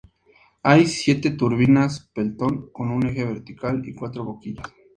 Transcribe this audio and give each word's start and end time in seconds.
Hay 0.63 0.87
siete 0.87 1.29
turbinas 1.29 2.09
Pelton 2.15 2.71
con 2.71 2.89
un 2.89 3.05
eje 3.05 3.23
vertical 3.23 3.87
y 3.87 3.93
cuatro 3.93 4.23
boquillas. 4.23 4.65